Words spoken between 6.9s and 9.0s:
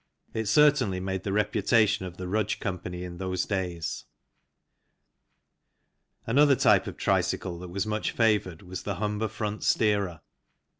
tricycle that was much favoured was the